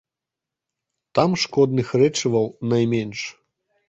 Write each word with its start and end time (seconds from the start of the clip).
Там 1.19 1.35
шкодных 1.41 1.91
рэчываў 2.03 2.45
найменш. 2.73 3.21